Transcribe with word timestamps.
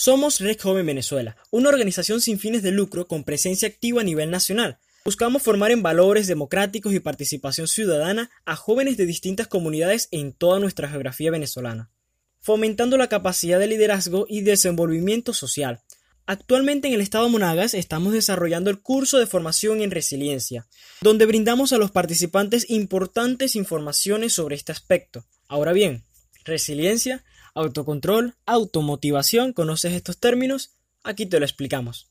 Somos 0.00 0.40
Red 0.40 0.58
Joven 0.58 0.86
Venezuela, 0.86 1.36
una 1.50 1.68
organización 1.68 2.22
sin 2.22 2.38
fines 2.38 2.62
de 2.62 2.70
lucro 2.70 3.06
con 3.06 3.22
presencia 3.22 3.68
activa 3.68 4.00
a 4.00 4.04
nivel 4.04 4.30
nacional. 4.30 4.78
Buscamos 5.04 5.42
formar 5.42 5.72
en 5.72 5.82
valores 5.82 6.26
democráticos 6.26 6.94
y 6.94 7.00
participación 7.00 7.68
ciudadana 7.68 8.30
a 8.46 8.56
jóvenes 8.56 8.96
de 8.96 9.04
distintas 9.04 9.46
comunidades 9.46 10.08
en 10.10 10.32
toda 10.32 10.58
nuestra 10.58 10.88
geografía 10.88 11.30
venezolana, 11.30 11.90
fomentando 12.40 12.96
la 12.96 13.10
capacidad 13.10 13.58
de 13.58 13.66
liderazgo 13.66 14.24
y 14.26 14.40
desenvolvimiento 14.40 15.34
social. 15.34 15.82
Actualmente 16.24 16.88
en 16.88 16.94
el 16.94 17.02
estado 17.02 17.28
Monagas 17.28 17.74
estamos 17.74 18.14
desarrollando 18.14 18.70
el 18.70 18.80
curso 18.80 19.18
de 19.18 19.26
formación 19.26 19.82
en 19.82 19.90
resiliencia, 19.90 20.66
donde 21.02 21.26
brindamos 21.26 21.74
a 21.74 21.76
los 21.76 21.90
participantes 21.90 22.70
importantes 22.70 23.54
informaciones 23.54 24.32
sobre 24.32 24.56
este 24.56 24.72
aspecto. 24.72 25.26
Ahora 25.46 25.74
bien, 25.74 26.04
resiliencia 26.46 27.22
autocontrol, 27.54 28.34
automotivación, 28.46 29.52
¿conoces 29.52 29.92
estos 29.92 30.18
términos? 30.18 30.70
Aquí 31.02 31.26
te 31.26 31.38
lo 31.38 31.46
explicamos. 31.46 32.10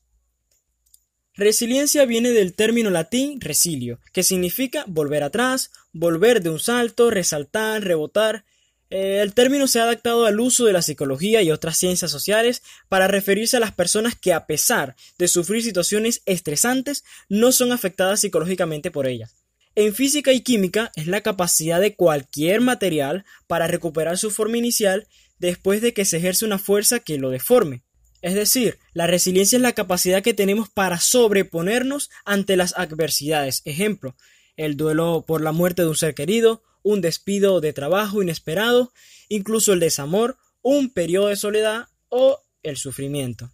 Resiliencia 1.34 2.04
viene 2.04 2.30
del 2.30 2.54
término 2.54 2.90
latín 2.90 3.40
resilio, 3.40 4.00
que 4.12 4.22
significa 4.22 4.84
volver 4.86 5.22
atrás, 5.22 5.70
volver 5.92 6.42
de 6.42 6.50
un 6.50 6.58
salto, 6.58 7.10
resaltar, 7.10 7.82
rebotar. 7.82 8.44
Eh, 8.90 9.20
el 9.22 9.32
término 9.32 9.68
se 9.68 9.78
ha 9.78 9.84
adaptado 9.84 10.26
al 10.26 10.40
uso 10.40 10.66
de 10.66 10.72
la 10.72 10.82
psicología 10.82 11.40
y 11.40 11.50
otras 11.50 11.78
ciencias 11.78 12.10
sociales 12.10 12.62
para 12.88 13.06
referirse 13.06 13.56
a 13.56 13.60
las 13.60 13.72
personas 13.72 14.16
que 14.16 14.32
a 14.32 14.46
pesar 14.46 14.96
de 15.18 15.28
sufrir 15.28 15.62
situaciones 15.62 16.22
estresantes 16.26 17.04
no 17.28 17.52
son 17.52 17.72
afectadas 17.72 18.20
psicológicamente 18.20 18.90
por 18.90 19.06
ellas. 19.06 19.36
En 19.76 19.94
física 19.94 20.32
y 20.32 20.40
química 20.40 20.90
es 20.96 21.06
la 21.06 21.20
capacidad 21.20 21.80
de 21.80 21.94
cualquier 21.94 22.60
material 22.60 23.24
para 23.46 23.68
recuperar 23.68 24.18
su 24.18 24.32
forma 24.32 24.58
inicial 24.58 25.06
después 25.40 25.80
de 25.80 25.92
que 25.92 26.04
se 26.04 26.18
ejerce 26.18 26.44
una 26.44 26.58
fuerza 26.58 27.00
que 27.00 27.18
lo 27.18 27.30
deforme. 27.30 27.82
Es 28.22 28.34
decir, 28.34 28.78
la 28.92 29.06
resiliencia 29.06 29.56
es 29.56 29.62
la 29.62 29.72
capacidad 29.72 30.22
que 30.22 30.34
tenemos 30.34 30.68
para 30.68 31.00
sobreponernos 31.00 32.10
ante 32.24 32.56
las 32.56 32.74
adversidades. 32.76 33.62
Ejemplo, 33.64 34.14
el 34.56 34.76
duelo 34.76 35.24
por 35.26 35.40
la 35.40 35.52
muerte 35.52 35.82
de 35.82 35.88
un 35.88 35.96
ser 35.96 36.14
querido, 36.14 36.62
un 36.82 37.00
despido 37.00 37.60
de 37.60 37.72
trabajo 37.72 38.22
inesperado, 38.22 38.92
incluso 39.28 39.72
el 39.72 39.80
desamor, 39.80 40.36
un 40.62 40.90
periodo 40.90 41.28
de 41.28 41.36
soledad 41.36 41.88
o 42.08 42.42
el 42.62 42.76
sufrimiento. 42.76 43.50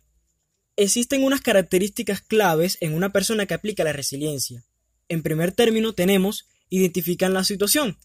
Existen 0.75 1.23
unas 1.23 1.41
características 1.41 2.21
claves 2.21 2.77
en 2.81 2.93
una 2.95 3.13
persona 3.13 3.47
que 3.47 3.55
aplica 3.55 3.85
la 3.85 3.93
resiliencia. 3.93 4.65
En 5.09 5.23
primer 5.23 5.53
término 5.53 5.95
tenemos 5.95 6.47
identifican 6.69 7.33
la 7.33 7.45
situación, 7.45 7.97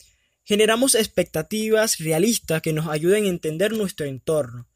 Generamos 0.44 0.95
expectativas 0.95 2.00
realistas 2.00 2.61
que 2.61 2.73
nos 2.73 2.88
ayuden 2.88 3.25
a 3.25 3.30
entender 3.30 3.73
nuestro 3.73 4.08
entorno. 4.08 4.67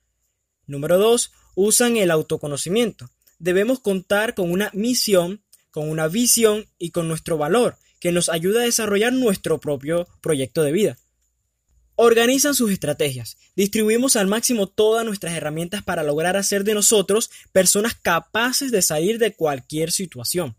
Número 0.67 0.99
2. 0.99 1.31
Usan 1.55 1.97
el 1.97 2.11
autoconocimiento. 2.11 3.09
Debemos 3.39 3.79
contar 3.79 4.35
con 4.35 4.51
una 4.51 4.69
misión, 4.73 5.41
con 5.71 5.89
una 5.89 6.07
visión 6.07 6.67
y 6.77 6.91
con 6.91 7.07
nuestro 7.07 7.37
valor, 7.37 7.77
que 7.99 8.11
nos 8.11 8.29
ayuda 8.29 8.61
a 8.61 8.65
desarrollar 8.65 9.13
nuestro 9.13 9.59
propio 9.59 10.07
proyecto 10.21 10.61
de 10.61 10.71
vida. 10.71 10.97
Organizan 11.95 12.53
sus 12.53 12.71
estrategias. 12.71 13.37
Distribuimos 13.55 14.15
al 14.17 14.27
máximo 14.27 14.67
todas 14.67 15.05
nuestras 15.05 15.33
herramientas 15.33 15.81
para 15.81 16.03
lograr 16.03 16.37
hacer 16.37 16.63
de 16.63 16.75
nosotros 16.75 17.31
personas 17.51 17.95
capaces 17.95 18.71
de 18.71 18.81
salir 18.81 19.17
de 19.17 19.33
cualquier 19.33 19.91
situación. 19.91 20.55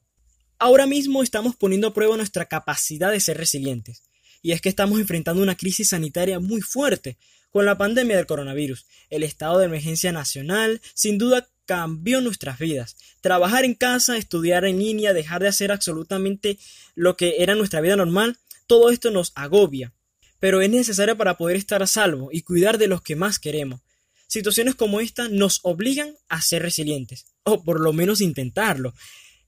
Ahora 0.58 0.86
mismo 0.86 1.22
estamos 1.22 1.54
poniendo 1.54 1.88
a 1.88 1.94
prueba 1.94 2.16
nuestra 2.16 2.46
capacidad 2.46 3.12
de 3.12 3.20
ser 3.20 3.36
resilientes 3.36 4.05
y 4.46 4.52
es 4.52 4.60
que 4.60 4.68
estamos 4.68 5.00
enfrentando 5.00 5.42
una 5.42 5.56
crisis 5.56 5.88
sanitaria 5.88 6.38
muy 6.38 6.60
fuerte 6.60 7.18
con 7.50 7.66
la 7.66 7.76
pandemia 7.76 8.14
del 8.14 8.26
coronavirus. 8.26 8.86
El 9.10 9.24
estado 9.24 9.58
de 9.58 9.64
emergencia 9.64 10.12
nacional 10.12 10.80
sin 10.94 11.18
duda 11.18 11.48
cambió 11.64 12.20
nuestras 12.20 12.60
vidas. 12.60 12.96
Trabajar 13.20 13.64
en 13.64 13.74
casa, 13.74 14.16
estudiar 14.16 14.64
en 14.64 14.78
línea, 14.78 15.12
dejar 15.12 15.42
de 15.42 15.48
hacer 15.48 15.72
absolutamente 15.72 16.58
lo 16.94 17.16
que 17.16 17.42
era 17.42 17.56
nuestra 17.56 17.80
vida 17.80 17.96
normal, 17.96 18.38
todo 18.68 18.90
esto 18.90 19.10
nos 19.10 19.32
agobia. 19.34 19.92
Pero 20.38 20.62
es 20.62 20.70
necesario 20.70 21.16
para 21.16 21.36
poder 21.36 21.56
estar 21.56 21.82
a 21.82 21.88
salvo 21.88 22.28
y 22.30 22.42
cuidar 22.42 22.78
de 22.78 22.86
los 22.86 23.02
que 23.02 23.16
más 23.16 23.40
queremos. 23.40 23.80
Situaciones 24.28 24.76
como 24.76 25.00
esta 25.00 25.28
nos 25.28 25.58
obligan 25.64 26.14
a 26.28 26.40
ser 26.40 26.62
resilientes, 26.62 27.26
o 27.42 27.64
por 27.64 27.80
lo 27.80 27.92
menos 27.92 28.20
intentarlo. 28.20 28.94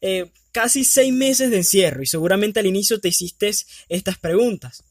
Eh, 0.01 0.33
casi 0.51 0.83
seis 0.83 1.13
meses 1.13 1.53
de 1.53 1.59
encierro 1.59 2.03
y 2.03 2.07
seguramente 2.07 2.59
al 2.59 2.67
inicio 2.67 3.01
te 3.01 3.11
hiciste 3.11 3.53
estas 3.89 4.19
preguntas. 4.19 4.83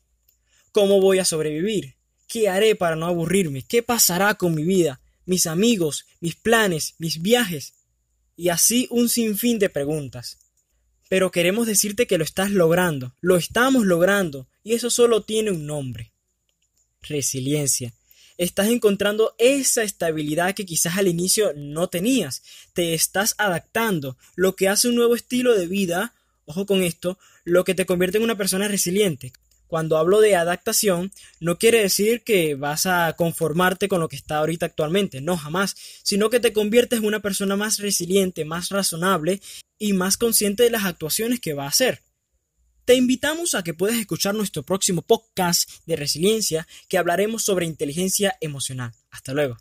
¿Cómo 0.71 1.01
voy 1.01 1.19
a 1.19 1.25
sobrevivir? 1.25 1.95
¿Qué 2.27 2.49
haré 2.49 2.75
para 2.75 2.95
no 2.95 3.05
aburrirme? 3.05 3.63
¿Qué 3.63 3.83
pasará 3.83 4.35
con 4.35 4.53
mi 4.53 4.63
vida? 4.63 4.99
¿Mis 5.25 5.47
amigos? 5.47 6.05
¿Mis 6.19 6.35
planes? 6.35 6.95
¿Mis 6.97 7.21
viajes? 7.21 7.73
Y 8.35 8.49
así 8.49 8.87
un 8.91 9.09
sinfín 9.09 9.59
de 9.59 9.69
preguntas. 9.69 10.37
Pero 11.09 11.31
queremos 11.31 11.67
decirte 11.67 12.05
que 12.05 12.17
lo 12.17 12.23
estás 12.23 12.51
logrando, 12.51 13.13
lo 13.21 13.37
estamos 13.37 13.85
logrando, 13.85 14.47
y 14.63 14.73
eso 14.73 14.89
solo 14.89 15.23
tiene 15.23 15.51
un 15.51 15.65
nombre. 15.65 16.11
Resiliencia. 17.01 17.93
Estás 18.37 18.67
encontrando 18.67 19.33
esa 19.39 19.83
estabilidad 19.83 20.53
que 20.53 20.65
quizás 20.65 20.97
al 20.97 21.07
inicio 21.07 21.53
no 21.55 21.87
tenías. 21.87 22.43
Te 22.73 22.93
estás 22.93 23.33
adaptando, 23.37 24.17
lo 24.35 24.55
que 24.55 24.67
hace 24.67 24.89
un 24.89 24.95
nuevo 24.95 25.15
estilo 25.15 25.55
de 25.55 25.65
vida, 25.65 26.13
ojo 26.45 26.65
con 26.65 26.83
esto, 26.83 27.17
lo 27.45 27.63
que 27.63 27.73
te 27.73 27.85
convierte 27.85 28.17
en 28.17 28.23
una 28.23 28.37
persona 28.37 28.67
resiliente. 28.67 29.31
Cuando 29.67 29.97
hablo 29.97 30.21
de 30.21 30.35
adaptación, 30.35 31.11
no 31.39 31.57
quiere 31.57 31.81
decir 31.81 32.23
que 32.23 32.55
vas 32.55 32.85
a 32.85 33.13
conformarte 33.17 33.87
con 33.87 33.99
lo 33.99 34.07
que 34.07 34.15
está 34.15 34.37
ahorita 34.37 34.65
actualmente, 34.65 35.21
no 35.21 35.37
jamás, 35.37 35.75
sino 36.03 36.29
que 36.29 36.39
te 36.39 36.53
conviertes 36.53 36.99
en 36.99 37.05
una 37.05 37.19
persona 37.19 37.55
más 37.55 37.79
resiliente, 37.79 38.45
más 38.45 38.69
razonable 38.69 39.41
y 39.77 39.93
más 39.93 40.17
consciente 40.17 40.63
de 40.63 40.71
las 40.71 40.85
actuaciones 40.85 41.39
que 41.39 41.53
va 41.53 41.65
a 41.65 41.69
hacer. 41.69 42.01
Te 42.85 42.95
invitamos 42.95 43.53
a 43.53 43.63
que 43.63 43.73
puedas 43.73 43.97
escuchar 43.97 44.33
nuestro 44.33 44.63
próximo 44.63 45.01
podcast 45.01 45.69
de 45.85 45.97
resiliencia 45.97 46.65
que 46.87 46.97
hablaremos 46.97 47.43
sobre 47.43 47.65
inteligencia 47.65 48.37
emocional. 48.39 48.93
Hasta 49.11 49.33
luego. 49.33 49.57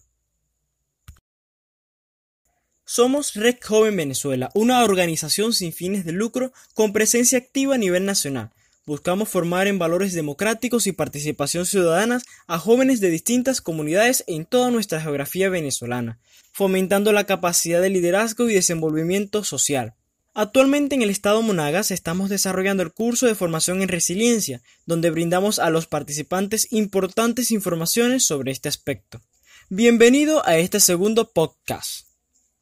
Somos 2.85 3.35
Red 3.35 3.57
Joven 3.61 3.97
Venezuela, 3.97 4.53
una 4.55 4.85
organización 4.85 5.53
sin 5.53 5.73
fines 5.73 6.05
de 6.05 6.13
lucro 6.13 6.53
con 6.73 6.93
presencia 6.93 7.37
activa 7.37 7.75
a 7.75 7.79
nivel 7.79 8.05
nacional. 8.05 8.53
Buscamos 8.87 9.29
formar 9.29 9.67
en 9.67 9.81
valores 9.81 10.13
democráticos 10.13 10.87
y 10.87 10.93
participación 10.93 11.67
ciudadana 11.67 12.23
a 12.47 12.61
jóvenes 12.61 13.01
de 13.01 13.11
distintas 13.11 13.61
comunidades 13.61 14.23
en 14.29 14.47
toda 14.47 14.71
nuestra 14.71 15.01
geografía 15.01 15.49
venezolana, 15.49 16.21
fomentando 16.53 17.13
la 17.13 17.25
capacidad 17.25 17.83
de 17.83 17.91
liderazgo 17.91 18.49
y 18.49 18.55
desenvolvimiento 18.55 19.43
social. 19.43 19.95
Actualmente 20.35 20.95
en 20.95 21.03
el 21.03 21.11
estado 21.11 21.43
Monagas 21.43 21.91
estamos 21.91 22.31
desarrollando 22.31 22.85
el 22.85 22.93
curso 22.93 23.27
de 23.27 23.35
formación 23.35 23.83
en 23.83 23.89
resiliencia, 23.89 24.63
donde 24.85 25.11
brindamos 25.11 25.59
a 25.59 25.71
los 25.71 25.89
participantes 25.89 26.69
importantes 26.71 27.51
informaciones 27.51 28.25
sobre 28.25 28.53
este 28.53 28.69
aspecto. 28.69 29.21
Bienvenido 29.69 30.47
a 30.47 30.59
este 30.59 30.79
segundo 30.79 31.33
podcast, 31.33 32.07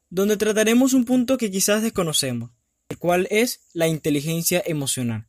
donde 0.09 0.39
trataremos 0.39 0.95
un 0.95 1.05
punto 1.05 1.37
que 1.37 1.51
quizás 1.51 1.83
desconocemos, 1.83 2.51
el 2.89 2.97
cual 2.97 3.29
es 3.31 3.61
la 3.75 3.89
inteligencia 3.89 4.63
emocional. 4.65 5.27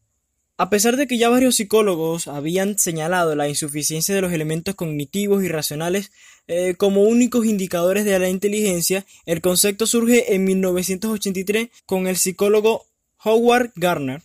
A 0.58 0.70
pesar 0.70 0.96
de 0.96 1.06
que 1.06 1.18
ya 1.18 1.28
varios 1.28 1.58
psicólogos 1.58 2.30
habían 2.30 2.80
señalado 2.80 3.36
la 3.36 3.50
insuficiencia 3.50 4.16
de 4.16 4.22
los 4.22 4.32
elementos 4.32 4.76
cognitivos 4.76 5.44
y 5.44 5.50
racionales 5.50 6.14
eh, 6.48 6.76
como 6.78 7.04
únicos 7.04 7.46
indicadores 7.46 8.06
de 8.06 8.18
la 8.18 8.30
inteligencia, 8.30 9.06
el 9.26 9.42
concepto 9.42 9.86
surge 9.86 10.34
en 10.34 10.46
1983 10.46 11.68
con 11.86 12.08
el 12.08 12.16
psicólogo 12.16 12.86
Howard 13.26 13.74
Gardner, 13.76 14.22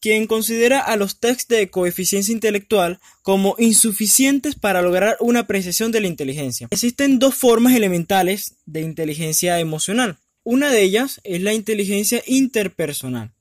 quien 0.00 0.26
considera 0.26 0.80
a 0.80 0.96
los 0.96 1.20
tests 1.20 1.46
de 1.46 1.70
coeficiencia 1.70 2.32
intelectual 2.32 2.98
como 3.22 3.54
insuficientes 3.56 4.56
para 4.56 4.82
lograr 4.82 5.18
una 5.20 5.40
apreciación 5.40 5.92
de 5.92 6.00
la 6.00 6.08
inteligencia. 6.08 6.66
Existen 6.72 7.20
dos 7.20 7.36
formas 7.36 7.76
elementales 7.76 8.56
de 8.66 8.80
inteligencia 8.80 9.60
emocional. 9.60 10.18
Una 10.42 10.72
de 10.72 10.82
ellas 10.82 11.20
es 11.22 11.42
la 11.42 11.54
inteligencia 11.54 12.24
interpersonal 12.26 13.34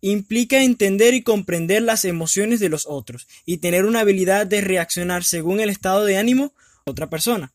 implica 0.00 0.62
entender 0.62 1.14
y 1.14 1.22
comprender 1.22 1.82
las 1.82 2.04
emociones 2.04 2.60
de 2.60 2.68
los 2.68 2.86
otros 2.86 3.26
y 3.44 3.58
tener 3.58 3.84
una 3.84 4.00
habilidad 4.00 4.46
de 4.46 4.60
reaccionar 4.60 5.24
según 5.24 5.60
el 5.60 5.70
estado 5.70 6.04
de 6.04 6.18
ánimo 6.18 6.52
de 6.86 6.92
otra 6.92 7.10
persona. 7.10 7.52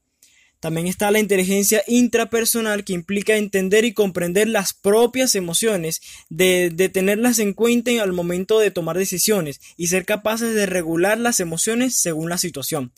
También 0.59 0.87
está 0.87 1.11
la 1.11 1.19
inteligencia 1.19 1.83
intrapersonal 1.87 2.85
que 2.85 2.93
implica 2.93 3.35
entender 3.35 3.83
y 3.83 3.93
comprender 3.93 4.47
las 4.47 4.73
propias 4.73 5.35
emociones, 5.35 6.01
de, 6.29 6.69
de, 6.69 6.87
tenerlas 6.87 7.39
en 7.39 7.53
cuenta 7.53 7.91
al 8.01 8.13
momento 8.13 8.59
de 8.59 8.71
tomar 8.71 8.97
decisiones 8.97 9.59
y 9.75 9.87
ser 9.87 10.05
capaces 10.05 10.55
de 10.55 10.65
regular 10.65 11.17
las 11.17 11.41
emociones 11.41 11.97
según 11.97 12.29
la 12.29 12.37
situación. 12.37 12.93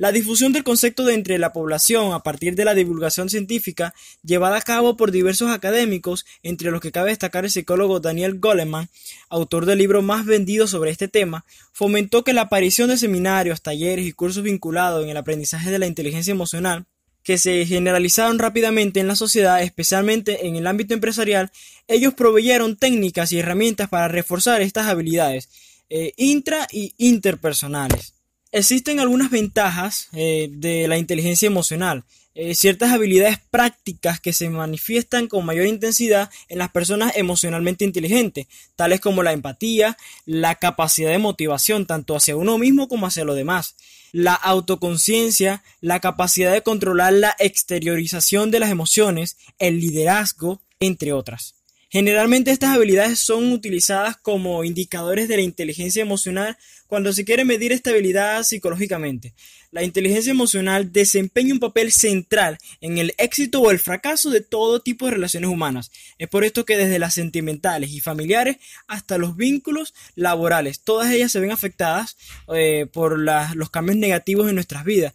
La 0.00 0.12
difusión 0.12 0.54
del 0.54 0.64
concepto 0.64 1.04
de 1.04 1.12
entre 1.12 1.36
la 1.36 1.52
población 1.52 2.14
a 2.14 2.22
partir 2.22 2.54
de 2.54 2.64
la 2.64 2.72
divulgación 2.72 3.28
científica 3.28 3.92
llevada 4.24 4.56
a 4.56 4.62
cabo 4.62 4.96
por 4.96 5.10
diversos 5.10 5.50
académicos, 5.50 6.24
entre 6.42 6.70
los 6.70 6.80
que 6.80 6.90
cabe 6.90 7.10
destacar 7.10 7.44
el 7.44 7.50
psicólogo 7.50 8.00
Daniel 8.00 8.40
Goleman, 8.40 8.88
autor 9.28 9.66
del 9.66 9.76
libro 9.76 10.00
más 10.00 10.24
vendido 10.24 10.66
sobre 10.66 10.90
este 10.90 11.08
tema, 11.08 11.44
fomentó 11.74 12.24
que 12.24 12.32
la 12.32 12.40
aparición 12.40 12.88
de 12.88 12.96
seminarios, 12.96 13.60
talleres 13.60 14.06
y 14.06 14.12
cursos 14.12 14.42
vinculados 14.42 15.04
en 15.04 15.10
el 15.10 15.18
aprendizaje 15.18 15.70
de 15.70 15.78
la 15.78 15.86
inteligencia 15.86 16.30
emocional 16.30 16.86
que 17.22 17.36
se 17.36 17.66
generalizaron 17.66 18.38
rápidamente 18.38 19.00
en 19.00 19.06
la 19.06 19.16
sociedad, 19.16 19.62
especialmente 19.62 20.46
en 20.46 20.56
el 20.56 20.66
ámbito 20.66 20.94
empresarial, 20.94 21.52
ellos 21.88 22.14
proveyeron 22.14 22.76
técnicas 22.76 23.32
y 23.32 23.40
herramientas 23.40 23.90
para 23.90 24.08
reforzar 24.08 24.62
estas 24.62 24.86
habilidades 24.86 25.50
eh, 25.90 26.14
intra 26.16 26.66
y 26.72 26.94
interpersonales. 26.96 28.14
Existen 28.52 28.98
algunas 28.98 29.30
ventajas 29.30 30.08
eh, 30.12 30.48
de 30.50 30.88
la 30.88 30.98
inteligencia 30.98 31.46
emocional, 31.46 32.02
eh, 32.34 32.56
ciertas 32.56 32.92
habilidades 32.92 33.38
prácticas 33.50 34.18
que 34.18 34.32
se 34.32 34.50
manifiestan 34.50 35.28
con 35.28 35.44
mayor 35.44 35.66
intensidad 35.66 36.30
en 36.48 36.58
las 36.58 36.70
personas 36.70 37.12
emocionalmente 37.16 37.84
inteligentes, 37.84 38.48
tales 38.74 39.00
como 39.00 39.22
la 39.22 39.32
empatía, 39.32 39.96
la 40.26 40.56
capacidad 40.56 41.10
de 41.10 41.18
motivación 41.18 41.86
tanto 41.86 42.16
hacia 42.16 42.36
uno 42.36 42.58
mismo 42.58 42.88
como 42.88 43.06
hacia 43.06 43.24
los 43.24 43.36
demás, 43.36 43.76
la 44.10 44.34
autoconciencia, 44.34 45.62
la 45.80 46.00
capacidad 46.00 46.52
de 46.52 46.62
controlar 46.62 47.12
la 47.12 47.36
exteriorización 47.38 48.50
de 48.50 48.58
las 48.58 48.70
emociones, 48.70 49.36
el 49.60 49.80
liderazgo, 49.80 50.60
entre 50.80 51.12
otras. 51.12 51.54
Generalmente 51.88 52.52
estas 52.52 52.76
habilidades 52.76 53.18
son 53.18 53.52
utilizadas 53.52 54.16
como 54.16 54.62
indicadores 54.62 55.26
de 55.26 55.36
la 55.36 55.42
inteligencia 55.42 56.02
emocional 56.02 56.56
cuando 56.90 57.12
se 57.12 57.24
quiere 57.24 57.44
medir 57.44 57.70
estabilidad 57.70 58.42
psicológicamente. 58.42 59.32
La 59.70 59.84
inteligencia 59.84 60.32
emocional 60.32 60.92
desempeña 60.92 61.54
un 61.54 61.60
papel 61.60 61.92
central 61.92 62.58
en 62.80 62.98
el 62.98 63.14
éxito 63.16 63.60
o 63.60 63.70
el 63.70 63.78
fracaso 63.78 64.28
de 64.30 64.40
todo 64.40 64.80
tipo 64.80 65.06
de 65.06 65.12
relaciones 65.12 65.48
humanas. 65.48 65.92
Es 66.18 66.28
por 66.28 66.44
esto 66.44 66.64
que 66.64 66.76
desde 66.76 66.98
las 66.98 67.14
sentimentales 67.14 67.92
y 67.92 68.00
familiares 68.00 68.56
hasta 68.88 69.18
los 69.18 69.36
vínculos 69.36 69.94
laborales, 70.16 70.80
todas 70.80 71.12
ellas 71.12 71.30
se 71.30 71.38
ven 71.38 71.52
afectadas 71.52 72.16
eh, 72.52 72.86
por 72.92 73.20
los 73.20 73.70
cambios 73.70 73.96
negativos 73.96 74.48
en 74.48 74.56
nuestras 74.56 74.84
vidas 74.84 75.14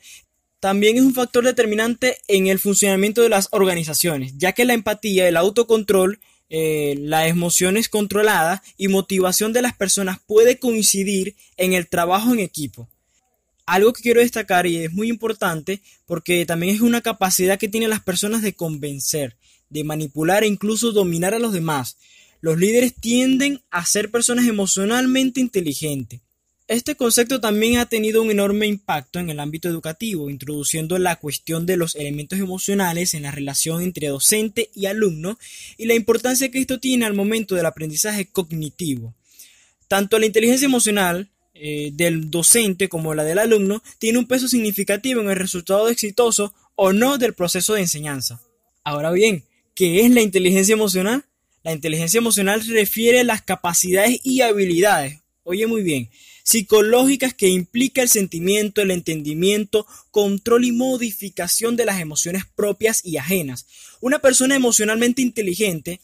también 0.61 0.95
es 0.95 1.03
un 1.03 1.13
factor 1.13 1.43
determinante 1.43 2.17
en 2.27 2.47
el 2.47 2.57
funcionamiento 2.57 3.21
de 3.21 3.29
las 3.29 3.49
organizaciones, 3.51 4.33
ya 4.37 4.53
que 4.53 4.65
la 4.65 4.73
empatía, 4.73 5.27
el 5.27 5.37
autocontrol 5.37 6.19
eh, 6.49 6.95
las 6.99 7.29
emociones 7.29 7.89
controladas 7.89 8.61
y 8.77 8.87
motivación 8.87 9.51
de 9.53 9.61
las 9.61 9.75
personas 9.75 10.19
puede 10.25 10.59
coincidir 10.59 11.35
en 11.57 11.73
el 11.73 11.87
trabajo 11.87 12.33
en 12.33 12.39
equipo. 12.39 12.87
Algo 13.65 13.93
que 13.93 14.03
quiero 14.03 14.21
destacar 14.21 14.67
y 14.67 14.77
es 14.77 14.93
muy 14.93 15.09
importante 15.09 15.81
porque 16.05 16.45
también 16.45 16.75
es 16.75 16.81
una 16.81 17.01
capacidad 17.01 17.57
que 17.57 17.67
tienen 17.67 17.89
las 17.89 18.03
personas 18.03 18.43
de 18.43 18.53
convencer, 18.53 19.37
de 19.69 19.83
manipular 19.83 20.43
e 20.43 20.47
incluso 20.47 20.91
dominar 20.91 21.33
a 21.33 21.39
los 21.39 21.51
demás. 21.51 21.97
Los 22.41 22.59
líderes 22.59 22.93
tienden 22.93 23.61
a 23.71 23.83
ser 23.85 24.11
personas 24.11 24.45
emocionalmente 24.45 25.39
inteligentes. 25.39 26.21
Este 26.67 26.95
concepto 26.95 27.39
también 27.39 27.77
ha 27.77 27.85
tenido 27.85 28.23
un 28.23 28.31
enorme 28.31 28.65
impacto 28.65 29.19
en 29.19 29.29
el 29.29 29.39
ámbito 29.39 29.69
educativo, 29.69 30.31
introduciendo 30.31 30.97
la 30.97 31.17
cuestión 31.17 31.67
de 31.67 31.77
los 31.77 31.95
elementos 31.95 32.39
emocionales 32.39 33.13
en 33.13 33.21
la 33.21 33.29
relación 33.29 33.83
entre 33.83 34.07
docente 34.07 34.71
y 34.73 34.87
alumno 34.87 35.37
y 35.77 35.85
la 35.85 35.93
importancia 35.93 36.49
que 36.49 36.59
esto 36.59 36.79
tiene 36.79 37.05
al 37.05 37.13
momento 37.13 37.53
del 37.53 37.67
aprendizaje 37.67 38.25
cognitivo. 38.25 39.13
Tanto 39.87 40.17
la 40.17 40.25
inteligencia 40.25 40.65
emocional 40.65 41.29
eh, 41.53 41.91
del 41.93 42.31
docente 42.31 42.89
como 42.89 43.13
la 43.13 43.23
del 43.23 43.37
alumno 43.37 43.83
tiene 43.99 44.17
un 44.17 44.27
peso 44.27 44.47
significativo 44.47 45.21
en 45.21 45.29
el 45.29 45.35
resultado 45.35 45.87
exitoso 45.89 46.55
o 46.73 46.93
no 46.93 47.19
del 47.19 47.35
proceso 47.35 47.75
de 47.75 47.81
enseñanza. 47.81 48.41
Ahora 48.83 49.11
bien, 49.11 49.45
¿qué 49.75 50.01
es 50.01 50.09
la 50.09 50.21
inteligencia 50.21 50.73
emocional? 50.73 51.25
La 51.63 51.73
inteligencia 51.73 52.17
emocional 52.17 52.65
refiere 52.67 53.19
a 53.19 53.23
las 53.23 53.43
capacidades 53.43 54.19
y 54.23 54.41
habilidades, 54.41 55.21
oye 55.43 55.67
muy 55.67 55.83
bien, 55.83 56.09
psicológicas 56.45 57.33
que 57.33 57.49
implica 57.49 58.03
el 58.03 58.07
sentimiento, 58.07 58.81
el 58.81 58.91
entendimiento, 58.91 59.85
control 60.11 60.63
y 60.63 60.71
modificación 60.71 61.75
de 61.75 61.85
las 61.85 61.99
emociones 61.99 62.43
propias 62.55 63.03
y 63.03 63.17
ajenas. 63.17 63.65
Una 63.99 64.19
persona 64.19 64.55
emocionalmente 64.55 65.23
inteligente 65.23 65.99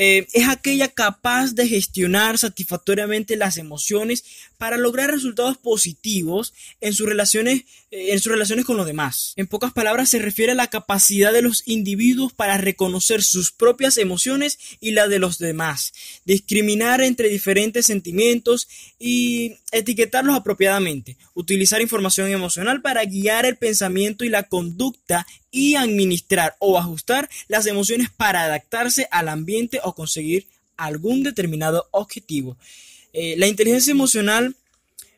eh, 0.00 0.28
es 0.32 0.46
aquella 0.46 0.86
capaz 0.86 1.56
de 1.56 1.66
gestionar 1.66 2.38
satisfactoriamente 2.38 3.34
las 3.34 3.56
emociones 3.56 4.22
para 4.56 4.76
lograr 4.76 5.10
resultados 5.10 5.58
positivos 5.58 6.54
en 6.80 6.92
sus 6.92 7.08
relaciones, 7.08 7.64
eh, 7.90 8.12
en 8.12 8.20
sus 8.20 8.30
relaciones 8.30 8.64
con 8.64 8.76
los 8.76 8.86
demás. 8.86 9.32
En 9.34 9.48
pocas 9.48 9.72
palabras, 9.72 10.08
se 10.08 10.20
refiere 10.20 10.52
a 10.52 10.54
la 10.54 10.68
capacidad 10.68 11.32
de 11.32 11.42
los 11.42 11.66
individuos 11.66 12.32
para 12.32 12.58
reconocer 12.58 13.24
sus 13.24 13.50
propias 13.50 13.98
emociones 13.98 14.60
y 14.78 14.92
la 14.92 15.08
de 15.08 15.18
los 15.18 15.38
demás, 15.38 15.92
discriminar 16.24 17.00
entre 17.00 17.28
diferentes 17.28 17.86
sentimientos 17.86 18.68
y 19.00 19.56
etiquetarlos 19.72 20.36
apropiadamente, 20.36 21.16
utilizar 21.34 21.82
información 21.82 22.30
emocional 22.30 22.82
para 22.82 23.04
guiar 23.04 23.46
el 23.46 23.56
pensamiento 23.56 24.24
y 24.24 24.28
la 24.28 24.44
conducta 24.44 25.26
y 25.50 25.76
administrar 25.76 26.56
o 26.58 26.78
ajustar 26.78 27.28
las 27.48 27.66
emociones 27.66 28.10
para 28.10 28.44
adaptarse 28.44 29.08
al 29.10 29.28
ambiente 29.28 29.80
conseguir 29.94 30.46
algún 30.76 31.22
determinado 31.22 31.88
objetivo. 31.90 32.56
Eh, 33.12 33.34
la 33.36 33.46
inteligencia 33.46 33.90
emocional 33.90 34.56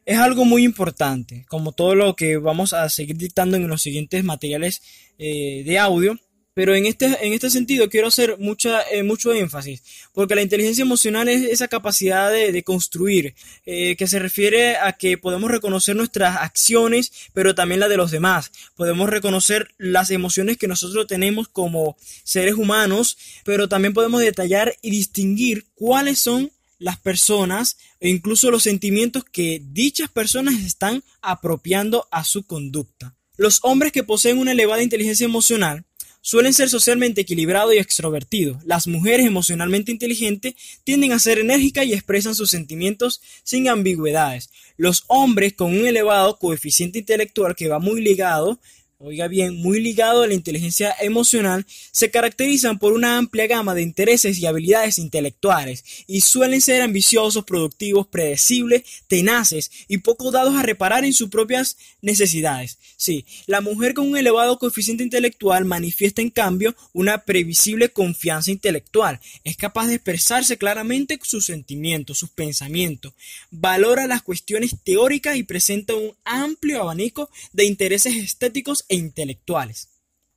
es 0.07 0.19
algo 0.19 0.45
muy 0.45 0.65
importante, 0.65 1.45
como 1.49 1.73
todo 1.73 1.95
lo 1.95 2.17
que 2.17 2.37
vamos 2.37 2.73
a 2.73 2.89
seguir 2.89 3.17
dictando 3.17 3.57
en 3.57 3.69
los 3.69 3.83
siguientes 3.83 4.25
materiales 4.25 4.83
eh, 5.19 5.63
de 5.65 5.79
audio. 5.79 6.19
Pero 6.53 6.75
en 6.75 6.87
este, 6.87 7.07
en 7.25 7.33
este 7.33 7.49
sentido 7.49 7.89
quiero 7.89 8.09
hacer 8.09 8.37
mucha, 8.39 8.83
eh, 8.91 9.03
mucho 9.03 9.33
énfasis, 9.33 9.83
porque 10.13 10.35
la 10.35 10.43
inteligencia 10.43 10.83
emocional 10.83 11.29
es 11.29 11.43
esa 11.45 11.69
capacidad 11.69 12.31
de, 12.31 12.63
construir, 12.65 13.35
eh, 13.67 13.97
que 13.97 14.07
se 14.07 14.19
refiere 14.19 14.77
a 14.77 14.93
que 14.93 15.17
podemos 15.17 15.51
reconocer 15.51 15.95
nuestras 15.97 16.37
acciones, 16.39 17.13
pero 17.33 17.55
también 17.55 17.81
la 17.81 17.89
de 17.89 17.97
los 17.97 18.11
demás. 18.11 18.51
Podemos 18.75 19.09
reconocer 19.09 19.75
las 19.79 20.11
emociones 20.11 20.57
que 20.57 20.69
nosotros 20.69 21.07
tenemos 21.07 21.49
como 21.49 21.97
seres 22.25 22.55
humanos, 22.55 23.17
pero 23.45 23.69
también 23.69 23.95
podemos 23.95 24.21
detallar 24.21 24.75
y 24.83 24.91
distinguir 24.91 25.67
cuáles 25.75 26.19
son 26.19 26.51
las 26.81 26.99
personas 26.99 27.77
e 28.01 28.09
incluso 28.09 28.51
los 28.51 28.65
sentimientos 28.65 29.25
que 29.25 29.63
dichas 29.65 30.11
personas 30.11 30.55
están 30.55 31.05
apropiando 31.21 32.09
a 32.11 32.25
su 32.25 32.45
conducta. 32.45 33.15
Los 33.37 33.61
hombres 33.63 33.93
que 33.93 34.03
poseen 34.03 34.39
una 34.39 34.53
elevada 34.53 34.83
inteligencia 34.83 35.25
emocional 35.25 35.85
suelen 36.21 36.53
ser 36.53 36.69
socialmente 36.69 37.23
equilibrados 37.23 37.75
y 37.75 37.79
extrovertidos. 37.79 38.63
Las 38.65 38.87
mujeres 38.87 39.27
emocionalmente 39.27 39.91
inteligentes 39.93 40.55
tienden 40.85 41.13
a 41.13 41.19
ser 41.19 41.39
enérgicas 41.39 41.87
y 41.87 41.95
expresan 41.95 42.35
sus 42.35 42.51
sentimientos 42.51 43.21
sin 43.43 43.69
ambigüedades. 43.69 44.51
Los 44.77 45.05
hombres 45.09 45.55
con 45.55 45.79
un 45.79 45.87
elevado 45.87 46.39
coeficiente 46.39 46.99
intelectual 46.99 47.57
que 47.57 47.69
va 47.69 47.79
muy 47.79 48.01
ligado 48.03 48.59
oiga 49.03 49.29
bien, 49.29 49.57
muy 49.57 49.81
ligado 49.81 50.23
a 50.23 50.27
la 50.27 50.35
inteligencia 50.35 50.95
emocional, 51.01 51.65
se 51.91 52.11
caracterizan 52.11 52.79
por 52.79 52.93
una 52.93 53.17
amplia 53.17 53.47
gama 53.47 53.75
de 53.75 53.81
intereses 53.81 54.39
y 54.39 54.45
habilidades 54.45 54.99
intelectuales 54.99 55.85
y 56.07 56.21
suelen 56.21 56.61
ser 56.61 56.83
ambiciosos, 56.83 57.45
productivos, 57.45 58.07
predecibles, 58.07 58.83
tenaces 59.09 59.71
y 59.89 59.99
poco 59.99 60.31
dados 60.31 60.55
a 60.55 60.63
reparar 60.63 61.07
en 61.07 61.15
sus 61.15 61.31
propias 61.31 61.79
necesidades. 62.03 62.77
Sí, 62.99 63.25
la 63.47 63.63
mujer 63.63 63.95
con 63.95 64.07
un 64.07 64.19
elevado 64.19 64.59
coeficiente 64.59 65.03
intelectual 65.03 65.65
manifiesta 65.65 66.21
en 66.21 66.29
cambio 66.29 66.77
una 66.93 67.25
previsible 67.25 67.89
confianza 67.89 68.51
intelectual, 68.51 69.19
es 69.45 69.57
capaz 69.57 69.87
de 69.87 69.95
expresarse 69.95 70.59
claramente 70.59 71.19
sus 71.23 71.47
sentimientos, 71.47 72.19
sus 72.19 72.29
pensamientos, 72.29 73.15
valora 73.51 74.07
las 74.07 74.21
cuestiones 74.21 74.77
teóricas 74.85 75.37
y 75.37 75.43
presenta 75.43 75.95
un 75.95 76.15
amplio 76.25 76.83
abanico 76.83 77.31
de 77.55 77.65
intereses 77.65 78.15
estéticos 78.15 78.85
e 78.91 78.97
intelectuales. 78.97 79.89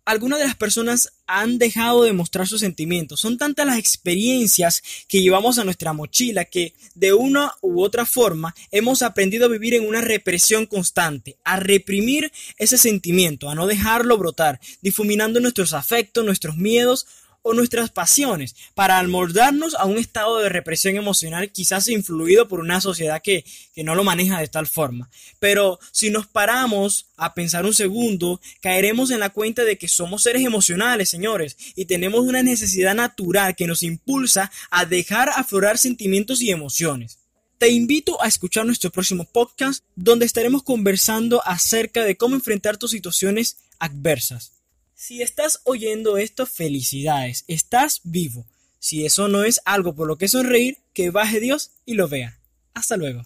Algunas 0.05 0.39
de 0.39 0.45
las 0.45 0.55
personas 0.55 1.13
han 1.27 1.57
dejado 1.57 2.03
de 2.03 2.11
mostrar 2.11 2.45
sus 2.45 2.59
sentimientos. 2.59 3.21
Son 3.21 3.37
tantas 3.37 3.65
las 3.65 3.77
experiencias 3.77 4.83
que 5.07 5.21
llevamos 5.21 5.57
a 5.57 5.63
nuestra 5.63 5.93
mochila 5.93 6.43
que 6.43 6.73
de 6.93 7.13
una 7.13 7.53
u 7.61 7.81
otra 7.81 8.05
forma 8.05 8.53
hemos 8.71 9.01
aprendido 9.01 9.45
a 9.45 9.49
vivir 9.49 9.75
en 9.75 9.87
una 9.87 10.01
represión 10.01 10.65
constante, 10.65 11.37
a 11.45 11.57
reprimir 11.57 12.33
ese 12.57 12.77
sentimiento, 12.77 13.49
a 13.49 13.55
no 13.55 13.65
dejarlo 13.65 14.17
brotar, 14.17 14.59
difuminando 14.81 15.39
nuestros 15.39 15.73
afectos, 15.73 16.25
nuestros 16.25 16.57
miedos 16.57 17.07
o 17.43 17.53
nuestras 17.53 17.91
pasiones 17.91 18.55
para 18.73 18.97
almoldarnos 18.97 19.75
a 19.75 19.85
un 19.85 19.97
estado 19.97 20.39
de 20.39 20.49
represión 20.49 20.95
emocional 20.95 21.51
quizás 21.51 21.87
influido 21.89 22.47
por 22.47 22.59
una 22.59 22.81
sociedad 22.81 23.21
que, 23.21 23.45
que, 23.75 23.83
no 23.83 23.93
lo 23.93 24.03
maneja 24.03 24.39
de 24.39 24.47
tal 24.47 24.65
forma. 24.65 25.09
Pero 25.39 25.79
si 25.91 26.09
nos 26.09 26.25
paramos 26.25 27.07
a 27.17 27.35
pensar 27.35 27.65
un 27.65 27.73
segundo, 27.73 28.41
caeremos 28.61 29.11
en 29.11 29.19
la 29.19 29.29
cuenta 29.29 29.63
de 29.63 29.77
que 29.77 29.87
somos 29.87 30.23
seres 30.23 30.43
emocionales, 30.43 31.09
señores, 31.09 31.57
y 31.75 31.85
tenemos 31.85 32.21
una 32.21 32.41
necesidad 32.41 32.95
natural 32.95 33.55
que 33.55 33.67
nos 33.67 33.83
impulsa 33.83 34.51
a 34.71 34.85
dejar 34.85 35.29
aflorar 35.29 35.77
sentimientos 35.77 36.41
y 36.41 36.49
emociones. 36.49 37.19
Te 37.57 37.69
invito 37.69 38.21
a 38.21 38.27
escuchar 38.27 38.65
nuestro 38.65 38.89
próximo 38.89 39.25
podcast 39.25 39.83
donde 39.95 40.25
estaremos 40.25 40.63
conversando 40.63 41.41
acerca 41.45 42.03
de 42.03 42.17
cómo 42.17 42.35
enfrentar 42.35 42.77
tus 42.77 42.91
situaciones 42.91 43.57
adversas. 43.79 44.62
Si 45.05 45.21
estás 45.21 45.59
oyendo 45.65 46.17
esto, 46.17 46.45
felicidades, 46.45 47.43
estás 47.49 47.99
vivo. 48.05 48.45
Si 48.79 49.05
eso 49.05 49.27
no 49.27 49.43
es 49.43 49.59
algo 49.65 49.95
por 49.95 50.07
lo 50.07 50.17
que 50.17 50.29
sonreír, 50.29 50.77
que 50.93 51.09
baje 51.09 51.41
Dios 51.41 51.71
y 51.85 51.95
lo 51.95 52.07
vea. 52.07 52.39
Hasta 52.73 52.95
luego. 52.95 53.23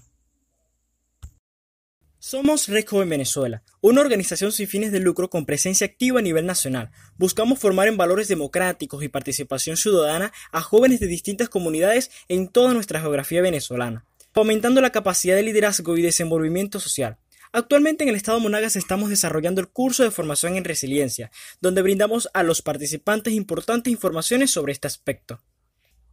Somos 2.18 2.68
Red 2.68 2.88
Joven 2.88 3.10
Venezuela, 3.10 3.62
una 3.80 4.02
organización 4.02 4.52
sin 4.52 4.68
fines 4.68 4.92
de 4.92 5.02
lucro 5.02 5.30
con 5.30 5.46
presencia 5.46 5.86
activa 5.86 6.18
a 6.18 6.24
nivel 6.24 6.48
nacional. 6.48 6.90
Buscamos 7.16 7.60
formar 7.60 7.88
en 7.88 7.98
valores 7.98 8.28
democráticos 8.28 9.04
y 9.04 9.10
participación 9.10 9.78
ciudadana 9.78 10.34
a 10.52 10.62
jóvenes 10.62 11.00
de 11.00 11.06
distintas 11.06 11.48
comunidades 11.48 12.10
en 12.28 12.48
toda 12.48 12.74
nuestra 12.74 13.02
geografía 13.02 13.44
venezolana, 13.44 14.04
fomentando 14.34 14.82
la 14.82 14.90
capacidad 14.90 15.36
de 15.36 15.44
liderazgo 15.44 15.96
y 15.96 16.02
desenvolvimiento 16.02 16.80
social. 16.80 17.20
Actualmente 17.58 18.04
en 18.04 18.10
el 18.10 18.16
estado 18.16 18.40
Monagas 18.40 18.76
estamos 18.76 19.10
desarrollando 19.10 19.62
el 19.62 19.68
curso 19.68 20.04
de 20.04 20.12
formación 20.12 20.58
en 20.58 20.64
resiliencia, 20.64 21.32
donde 21.60 21.82
brindamos 21.82 22.30
a 22.36 22.44
los 22.44 22.62
participantes 22.62 23.34
importantes 23.34 23.92
informaciones 23.92 24.52
sobre 24.52 24.74
este 24.74 24.86
aspecto. 24.86 25.42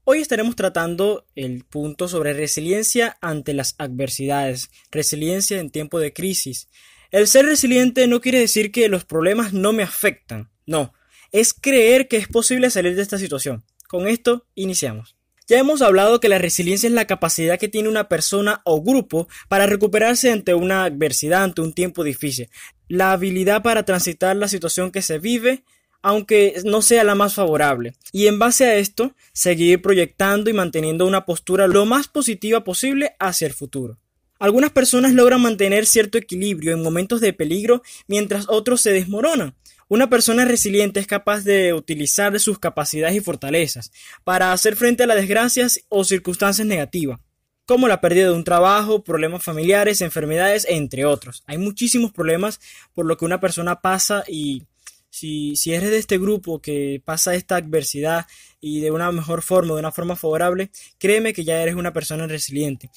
Hoy 0.04 0.22
estaremos 0.22 0.56
tratando 0.56 1.26
el 1.34 1.66
punto 1.66 2.08
sobre 2.08 2.32
resiliencia 2.32 3.18
ante 3.20 3.52
las 3.52 3.74
adversidades, 3.76 4.70
resiliencia 4.90 5.60
en 5.60 5.68
tiempo 5.68 6.00
de 6.00 6.14
crisis. 6.14 6.66
El 7.10 7.28
ser 7.28 7.44
resiliente 7.44 8.06
no 8.06 8.22
quiere 8.22 8.38
decir 8.38 8.72
que 8.72 8.88
los 8.88 9.04
problemas 9.04 9.52
no 9.52 9.74
me 9.74 9.82
afectan, 9.82 10.50
no, 10.64 10.94
es 11.30 11.52
creer 11.52 12.08
que 12.08 12.16
es 12.16 12.26
posible 12.26 12.70
salir 12.70 12.96
de 12.96 13.02
esta 13.02 13.18
situación. 13.18 13.64
Con 13.86 14.08
esto 14.08 14.46
iniciamos. 14.54 15.14
Ya 15.46 15.58
hemos 15.58 15.82
hablado 15.82 16.20
que 16.20 16.30
la 16.30 16.38
resiliencia 16.38 16.86
es 16.86 16.94
la 16.94 17.06
capacidad 17.06 17.58
que 17.58 17.68
tiene 17.68 17.90
una 17.90 18.08
persona 18.08 18.62
o 18.64 18.82
grupo 18.82 19.28
para 19.48 19.66
recuperarse 19.66 20.32
ante 20.32 20.54
una 20.54 20.84
adversidad, 20.84 21.44
ante 21.44 21.60
un 21.60 21.74
tiempo 21.74 22.02
difícil. 22.02 22.48
La 22.88 23.12
habilidad 23.12 23.62
para 23.62 23.84
transitar 23.84 24.36
la 24.36 24.48
situación 24.48 24.90
que 24.90 25.02
se 25.02 25.18
vive 25.18 25.62
aunque 26.04 26.60
no 26.66 26.82
sea 26.82 27.02
la 27.02 27.14
más 27.14 27.34
favorable. 27.34 27.94
Y 28.12 28.26
en 28.26 28.38
base 28.38 28.66
a 28.66 28.76
esto, 28.76 29.14
seguir 29.32 29.80
proyectando 29.80 30.50
y 30.50 30.52
manteniendo 30.52 31.06
una 31.06 31.24
postura 31.24 31.66
lo 31.66 31.86
más 31.86 32.08
positiva 32.08 32.62
posible 32.62 33.16
hacia 33.18 33.46
el 33.46 33.54
futuro. 33.54 33.98
Algunas 34.38 34.70
personas 34.70 35.14
logran 35.14 35.40
mantener 35.40 35.86
cierto 35.86 36.18
equilibrio 36.18 36.74
en 36.74 36.82
momentos 36.82 37.22
de 37.22 37.32
peligro 37.32 37.82
mientras 38.06 38.44
otros 38.50 38.82
se 38.82 38.92
desmoronan. 38.92 39.54
Una 39.88 40.08
persona 40.08 40.44
resiliente 40.44 41.00
es 41.00 41.06
capaz 41.06 41.44
de 41.44 41.74
utilizar 41.74 42.38
sus 42.40 42.58
capacidades 42.58 43.16
y 43.16 43.20
fortalezas 43.20 43.92
para 44.24 44.52
hacer 44.52 44.76
frente 44.76 45.02
a 45.02 45.06
las 45.06 45.16
desgracias 45.16 45.80
o 45.88 46.04
circunstancias 46.04 46.66
negativas, 46.66 47.20
como 47.66 47.88
la 47.88 48.00
pérdida 48.00 48.26
de 48.26 48.34
un 48.34 48.44
trabajo, 48.44 49.04
problemas 49.04 49.42
familiares, 49.42 50.00
enfermedades, 50.00 50.66
entre 50.68 51.04
otros. 51.04 51.42
Hay 51.46 51.58
muchísimos 51.58 52.12
problemas 52.12 52.60
por 52.94 53.06
lo 53.06 53.16
que 53.16 53.24
una 53.24 53.40
persona 53.40 53.80
pasa 53.80 54.24
y 54.26 54.62
si, 55.10 55.54
si 55.56 55.72
eres 55.72 55.90
de 55.90 55.98
este 55.98 56.18
grupo 56.18 56.60
que 56.60 57.00
pasa 57.04 57.34
esta 57.34 57.56
adversidad 57.56 58.26
y 58.60 58.80
de 58.80 58.90
una 58.90 59.12
mejor 59.12 59.42
forma, 59.42 59.74
de 59.74 59.80
una 59.80 59.92
forma 59.92 60.16
favorable, 60.16 60.70
créeme 60.98 61.32
que 61.32 61.44
ya 61.44 61.62
eres 61.62 61.74
una 61.74 61.92
persona 61.92 62.26
resiliente. 62.26 62.90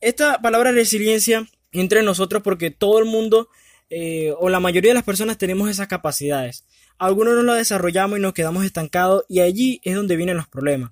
Esta 0.00 0.42
palabra 0.42 0.72
resiliencia 0.72 1.48
entra 1.72 2.00
en 2.00 2.04
nosotros 2.04 2.42
porque 2.42 2.70
todo 2.70 2.98
el 2.98 3.06
mundo 3.06 3.48
eh, 3.96 4.34
o 4.40 4.48
la 4.48 4.58
mayoría 4.58 4.90
de 4.90 4.94
las 4.94 5.04
personas 5.04 5.38
tenemos 5.38 5.70
esas 5.70 5.86
capacidades. 5.86 6.64
Algunos 6.98 7.34
no 7.36 7.42
las 7.42 7.58
desarrollamos 7.58 8.18
y 8.18 8.22
nos 8.22 8.32
quedamos 8.32 8.64
estancados 8.64 9.24
y 9.28 9.38
allí 9.38 9.80
es 9.84 9.94
donde 9.94 10.16
vienen 10.16 10.36
los 10.36 10.48
problemas. 10.48 10.90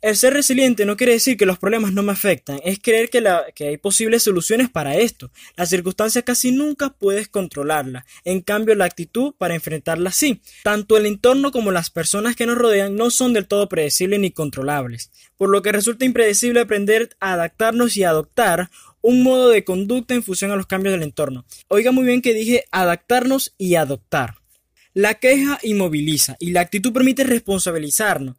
El 0.00 0.16
ser 0.16 0.34
resiliente 0.34 0.84
no 0.84 0.96
quiere 0.96 1.12
decir 1.12 1.36
que 1.36 1.46
los 1.46 1.60
problemas 1.60 1.92
no 1.92 2.02
me 2.02 2.10
afectan, 2.10 2.58
es 2.64 2.80
creer 2.80 3.08
que, 3.08 3.64
hay 3.64 3.76
posibles 3.76 4.24
soluciones 4.24 4.68
para 4.68 4.96
esto. 4.96 5.30
Las 5.56 5.68
circunstancias 5.68 6.24
casi 6.24 6.50
nunca 6.50 6.90
puedes 6.90 7.28
controlarlas, 7.28 8.02
en 8.24 8.40
cambio 8.40 8.74
la 8.74 8.86
actitud 8.86 9.32
para 9.38 9.54
enfrentarlas 9.54 10.16
sí. 10.16 10.42
Tanto 10.64 10.96
el 10.96 11.06
entorno 11.06 11.52
como 11.52 11.70
las 11.70 11.90
personas 11.90 12.34
que 12.34 12.46
nos 12.46 12.58
rodean 12.58 12.96
no 12.96 13.12
son 13.12 13.32
del 13.32 13.46
todo 13.46 13.68
predecibles 13.68 14.18
ni 14.18 14.32
controlables, 14.32 15.12
por 15.36 15.50
lo 15.50 15.62
que 15.62 15.70
resulta 15.70 16.04
impredecible 16.04 16.58
aprender 16.58 17.10
a 17.20 17.34
adaptarnos 17.34 17.96
y 17.96 18.02
adoptar 18.02 18.68
un 19.02 19.22
modo 19.22 19.50
de 19.50 19.64
conducta 19.64 20.14
en 20.14 20.22
función 20.22 20.50
a 20.50 20.56
los 20.56 20.66
cambios 20.66 20.92
del 20.92 21.02
entorno. 21.02 21.44
Oiga 21.68 21.92
muy 21.92 22.04
bien 22.04 22.22
que 22.22 22.32
dije 22.32 22.64
adaptarnos 22.70 23.54
y 23.58 23.74
adoptar. 23.74 24.36
La 24.94 25.14
queja 25.14 25.58
inmoviliza 25.62 26.36
y 26.38 26.52
la 26.52 26.60
actitud 26.60 26.92
permite 26.92 27.24
responsabilizarnos. 27.24 28.36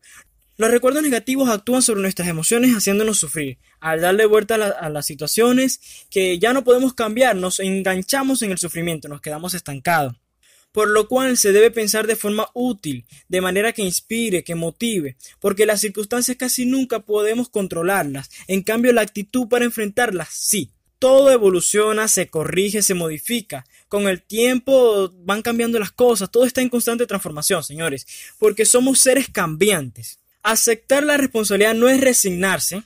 Los 0.56 0.70
recuerdos 0.70 1.02
negativos 1.02 1.50
actúan 1.50 1.82
sobre 1.82 2.02
nuestras 2.02 2.28
emociones 2.28 2.76
haciéndonos 2.76 3.18
sufrir. 3.18 3.58
Al 3.80 4.02
darle 4.02 4.28
vuelta 4.28 4.56
a, 4.56 4.90
las 4.90 5.06
situaciones 5.06 6.06
que 6.12 6.38
ya 6.38 6.54
no 6.54 6.64
podemos 6.64 6.94
cambiar, 6.94 7.36
nos 7.36 7.60
enganchamos 7.60 8.44
en 8.44 8.52
el 8.52 8.60
sufrimiento, 8.60 9.08
nos 9.08 9.20
quedamos 9.20 9.56
estancados. 9.56 10.16
Por 10.74 10.90
lo 10.90 11.08
cual 11.08 11.38
se 11.38 11.54
debe 11.54 11.72
pensar 11.72 12.08
de 12.08 12.18
forma 12.18 12.50
útil, 12.54 13.06
de 13.30 13.40
manera 13.42 13.72
que 13.72 13.84
inspire, 13.84 14.44
que 14.44 14.56
motive, 14.56 15.16
porque 15.40 15.66
las 15.66 15.80
circunstancias 15.80 16.36
casi 16.36 16.66
nunca 16.66 17.00
podemos 17.00 17.48
controlarlas. 17.48 18.30
En 18.48 18.64
cambio, 18.64 18.92
la 18.92 19.02
actitud 19.02 19.48
para 19.48 19.64
enfrentarlas 19.64 20.30
sí. 20.32 20.72
Todo 21.00 21.32
evoluciona, 21.32 22.08
se 22.08 22.28
corrige, 22.28 22.82
se 22.82 22.94
modifica. 22.94 23.66
Con 23.88 24.08
el 24.08 24.22
tiempo 24.22 25.14
van 25.24 25.42
cambiando 25.42 25.78
las 25.78 25.92
cosas, 25.92 26.32
todo 26.32 26.46
está 26.46 26.62
en 26.62 26.70
constante 26.70 27.06
transformación, 27.06 27.64
señores, 27.64 28.08
porque 28.40 28.66
somos 28.66 29.00
seres 29.00 29.28
cambiantes. 29.30 30.20
Aceptar 30.42 31.04
la 31.04 31.18
responsabilidad 31.18 31.76
no 31.76 31.88
es 31.88 32.02
resignarse, 32.02 32.84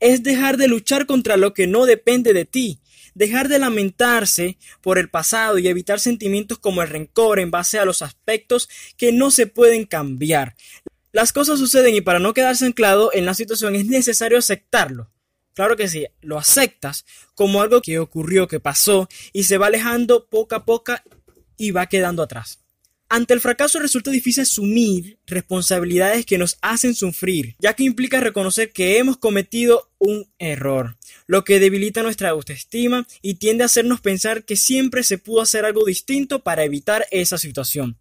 es 0.00 0.22
dejar 0.22 0.56
de 0.56 0.66
luchar 0.66 1.06
contra 1.06 1.36
lo 1.36 1.54
que 1.54 1.66
no 1.66 1.86
depende 1.86 2.32
de 2.32 2.44
ti, 2.44 2.80
dejar 3.18 3.48
de 3.48 3.58
lamentarse 3.58 4.58
por 4.80 4.96
el 4.96 5.10
pasado 5.10 5.58
y 5.58 5.66
evitar 5.66 5.98
sentimientos 5.98 6.58
como 6.58 6.82
el 6.82 6.88
rencor 6.88 7.40
en 7.40 7.50
base 7.50 7.78
a 7.78 7.84
los 7.84 8.00
aspectos 8.00 8.68
que 8.96 9.12
no 9.12 9.32
se 9.32 9.48
pueden 9.48 9.84
cambiar. 9.84 10.54
Las 11.12 11.32
cosas 11.32 11.58
suceden 11.58 11.96
y 11.96 12.00
para 12.00 12.20
no 12.20 12.32
quedarse 12.32 12.64
anclado 12.64 13.10
en 13.12 13.26
la 13.26 13.34
situación 13.34 13.74
es 13.74 13.86
necesario 13.86 14.38
aceptarlo. 14.38 15.10
Claro 15.54 15.76
que 15.76 15.88
sí, 15.88 16.06
lo 16.20 16.38
aceptas 16.38 17.04
como 17.34 17.60
algo 17.60 17.82
que 17.82 17.98
ocurrió, 17.98 18.46
que 18.46 18.60
pasó 18.60 19.08
y 19.32 19.42
se 19.42 19.58
va 19.58 19.66
alejando 19.66 20.28
poco 20.28 20.54
a 20.54 20.64
poco 20.64 20.94
y 21.56 21.72
va 21.72 21.86
quedando 21.86 22.22
atrás. 22.22 22.60
Ante 23.10 23.32
el 23.32 23.40
fracaso 23.40 23.78
resulta 23.78 24.10
difícil 24.10 24.42
asumir 24.42 25.18
responsabilidades 25.26 26.26
que 26.26 26.36
nos 26.36 26.58
hacen 26.60 26.94
sufrir, 26.94 27.56
ya 27.58 27.72
que 27.72 27.84
implica 27.84 28.20
reconocer 28.20 28.70
que 28.70 28.98
hemos 28.98 29.16
cometido 29.16 29.90
un 29.98 30.30
error, 30.38 30.98
lo 31.26 31.42
que 31.42 31.58
debilita 31.58 32.02
nuestra 32.02 32.28
autoestima 32.28 33.06
y 33.22 33.34
tiende 33.34 33.62
a 33.62 33.66
hacernos 33.66 34.02
pensar 34.02 34.44
que 34.44 34.56
siempre 34.56 35.02
se 35.04 35.16
pudo 35.16 35.40
hacer 35.40 35.64
algo 35.64 35.86
distinto 35.86 36.42
para 36.42 36.64
evitar 36.64 37.06
esa 37.10 37.38
situación. 37.38 37.96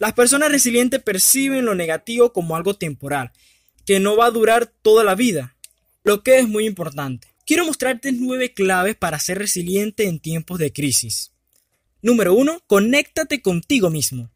Las 0.00 0.12
personas 0.12 0.50
resilientes 0.50 1.00
perciben 1.00 1.64
lo 1.64 1.76
negativo 1.76 2.32
como 2.32 2.56
algo 2.56 2.74
temporal, 2.74 3.30
que 3.86 4.00
no 4.00 4.16
va 4.16 4.26
a 4.26 4.32
durar 4.32 4.66
toda 4.82 5.04
la 5.04 5.14
vida, 5.14 5.54
lo 6.02 6.24
que 6.24 6.38
es 6.38 6.48
muy 6.48 6.66
importante. 6.66 7.28
Quiero 7.46 7.64
mostrarte 7.64 8.10
nueve 8.10 8.52
claves 8.52 8.96
para 8.96 9.20
ser 9.20 9.38
resiliente 9.38 10.08
en 10.08 10.18
tiempos 10.18 10.58
de 10.58 10.72
crisis. 10.72 11.31
Número 12.04 12.34
1. 12.34 12.64
Conéctate 12.66 13.42
contigo 13.42 13.88
mismo. 13.88 14.28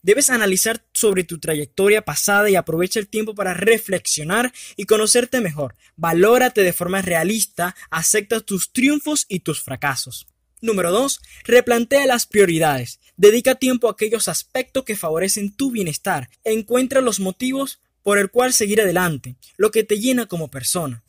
Debes 0.00 0.30
analizar 0.30 0.86
sobre 0.94 1.22
tu 1.22 1.38
trayectoria 1.38 2.02
pasada 2.02 2.48
y 2.48 2.56
aprovecha 2.56 2.98
el 2.98 3.08
tiempo 3.08 3.34
para 3.34 3.52
reflexionar 3.52 4.54
y 4.74 4.86
conocerte 4.86 5.42
mejor. 5.42 5.74
Valórate 5.96 6.62
de 6.62 6.72
forma 6.72 7.02
realista, 7.02 7.76
acepta 7.90 8.40
tus 8.40 8.72
triunfos 8.72 9.26
y 9.28 9.40
tus 9.40 9.60
fracasos. 9.60 10.28
Número 10.62 10.90
2. 10.90 11.20
Replantea 11.44 12.06
las 12.06 12.24
prioridades. 12.24 13.00
Dedica 13.18 13.54
tiempo 13.54 13.88
a 13.88 13.92
aquellos 13.92 14.26
aspectos 14.26 14.84
que 14.84 14.96
favorecen 14.96 15.54
tu 15.54 15.70
bienestar. 15.70 16.30
Encuentra 16.42 17.02
los 17.02 17.20
motivos 17.20 17.80
por 18.02 18.16
el 18.16 18.30
cual 18.30 18.54
seguir 18.54 18.80
adelante, 18.80 19.36
lo 19.58 19.70
que 19.70 19.84
te 19.84 19.98
llena 19.98 20.24
como 20.24 20.50
persona. 20.50 21.02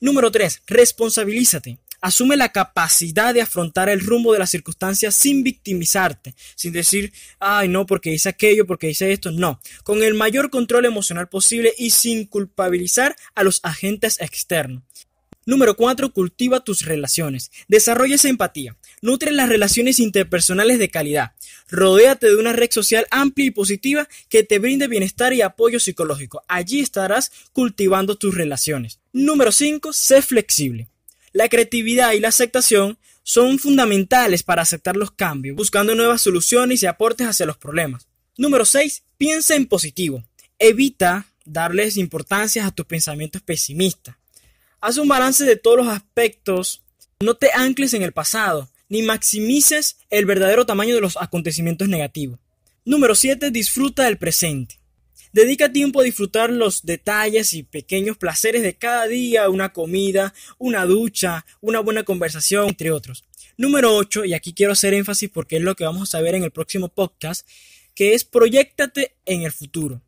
Número 0.00 0.30
3. 0.30 0.62
Responsabilízate. 0.66 1.78
Asume 2.02 2.36
la 2.36 2.50
capacidad 2.50 3.32
de 3.32 3.40
afrontar 3.40 3.88
el 3.88 4.00
rumbo 4.00 4.32
de 4.32 4.40
las 4.40 4.50
circunstancias 4.50 5.14
sin 5.14 5.42
victimizarte, 5.42 6.34
sin 6.56 6.72
decir, 6.72 7.12
ay, 7.38 7.68
no, 7.68 7.86
porque 7.86 8.12
hice 8.12 8.28
aquello, 8.28 8.66
porque 8.66 8.90
hice 8.90 9.12
esto, 9.12 9.30
no, 9.30 9.60
con 9.84 10.02
el 10.02 10.14
mayor 10.14 10.50
control 10.50 10.84
emocional 10.84 11.28
posible 11.28 11.72
y 11.78 11.90
sin 11.90 12.26
culpabilizar 12.26 13.16
a 13.34 13.44
los 13.44 13.60
agentes 13.62 14.20
externos. 14.20 14.82
Número 15.44 15.76
4. 15.76 16.12
Cultiva 16.12 16.60
tus 16.60 16.84
relaciones. 16.84 17.50
Desarrolla 17.66 18.14
esa 18.14 18.28
empatía. 18.28 18.76
Nutre 19.00 19.32
las 19.32 19.48
relaciones 19.48 19.98
interpersonales 19.98 20.78
de 20.78 20.88
calidad. 20.88 21.32
Rodéate 21.68 22.28
de 22.28 22.36
una 22.36 22.52
red 22.52 22.70
social 22.70 23.06
amplia 23.10 23.46
y 23.46 23.50
positiva 23.50 24.08
que 24.28 24.44
te 24.44 24.60
brinde 24.60 24.86
bienestar 24.86 25.32
y 25.32 25.42
apoyo 25.42 25.80
psicológico. 25.80 26.44
Allí 26.46 26.80
estarás 26.80 27.32
cultivando 27.52 28.16
tus 28.16 28.34
relaciones. 28.34 29.00
Número 29.12 29.50
5. 29.50 29.92
Sé 29.92 30.22
flexible. 30.22 30.91
La 31.32 31.48
creatividad 31.48 32.12
y 32.12 32.20
la 32.20 32.28
aceptación 32.28 32.98
son 33.22 33.58
fundamentales 33.58 34.42
para 34.42 34.62
aceptar 34.62 34.96
los 34.96 35.12
cambios, 35.12 35.56
buscando 35.56 35.94
nuevas 35.94 36.20
soluciones 36.20 36.82
y 36.82 36.86
aportes 36.86 37.26
hacia 37.26 37.46
los 37.46 37.56
problemas. 37.56 38.08
Número 38.36 38.64
6. 38.64 39.02
Piensa 39.16 39.54
en 39.54 39.66
positivo. 39.66 40.24
Evita 40.58 41.26
darles 41.44 41.96
importancia 41.96 42.66
a 42.66 42.70
tus 42.70 42.86
pensamientos 42.86 43.42
pesimistas. 43.42 44.16
Haz 44.80 44.98
un 44.98 45.08
balance 45.08 45.44
de 45.44 45.56
todos 45.56 45.78
los 45.78 45.88
aspectos. 45.88 46.82
No 47.20 47.34
te 47.34 47.50
ancles 47.54 47.94
en 47.94 48.02
el 48.02 48.12
pasado, 48.12 48.68
ni 48.88 49.02
maximices 49.02 49.96
el 50.10 50.26
verdadero 50.26 50.66
tamaño 50.66 50.94
de 50.94 51.00
los 51.00 51.16
acontecimientos 51.16 51.88
negativos. 51.88 52.40
Número 52.84 53.14
7. 53.14 53.50
Disfruta 53.50 54.04
del 54.04 54.18
presente. 54.18 54.81
Dedica 55.32 55.72
tiempo 55.72 56.00
a 56.00 56.04
disfrutar 56.04 56.50
los 56.50 56.84
detalles 56.84 57.54
y 57.54 57.62
pequeños 57.62 58.18
placeres 58.18 58.62
de 58.62 58.74
cada 58.74 59.06
día, 59.06 59.48
una 59.48 59.72
comida, 59.72 60.34
una 60.58 60.84
ducha, 60.84 61.46
una 61.62 61.80
buena 61.80 62.02
conversación, 62.02 62.68
entre 62.68 62.90
otros. 62.90 63.24
Número 63.56 63.96
8, 63.96 64.26
y 64.26 64.34
aquí 64.34 64.52
quiero 64.52 64.72
hacer 64.72 64.92
énfasis 64.92 65.30
porque 65.30 65.56
es 65.56 65.62
lo 65.62 65.74
que 65.74 65.84
vamos 65.84 66.14
a 66.14 66.20
ver 66.20 66.34
en 66.34 66.42
el 66.42 66.50
próximo 66.50 66.90
podcast, 66.90 67.48
que 67.94 68.12
es 68.12 68.24
proyectate 68.24 69.14
en 69.24 69.40
el 69.40 69.52
futuro. 69.52 70.02